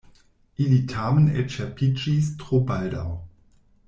Ili 0.63 0.77
tamen 0.93 1.27
elĉerpiĝis 1.41 2.31
tro 2.41 2.63
baldaŭ. 2.73 3.05